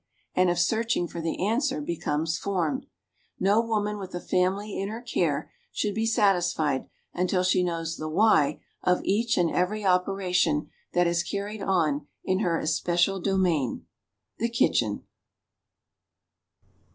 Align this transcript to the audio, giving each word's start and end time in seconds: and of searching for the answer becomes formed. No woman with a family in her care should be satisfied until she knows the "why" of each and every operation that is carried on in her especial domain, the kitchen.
and 0.33 0.49
of 0.49 0.57
searching 0.57 1.07
for 1.07 1.21
the 1.21 1.45
answer 1.45 1.79
becomes 1.79 2.35
formed. 2.35 2.87
No 3.39 3.61
woman 3.61 3.99
with 3.99 4.15
a 4.15 4.19
family 4.19 4.79
in 4.79 4.89
her 4.89 4.99
care 4.99 5.51
should 5.71 5.93
be 5.93 6.07
satisfied 6.07 6.87
until 7.13 7.43
she 7.43 7.61
knows 7.61 7.97
the 7.97 8.09
"why" 8.09 8.61
of 8.81 9.03
each 9.03 9.37
and 9.37 9.51
every 9.51 9.85
operation 9.85 10.71
that 10.93 11.05
is 11.05 11.21
carried 11.21 11.61
on 11.61 12.07
in 12.23 12.39
her 12.39 12.57
especial 12.57 13.19
domain, 13.21 13.85
the 14.39 14.49
kitchen. 14.49 15.03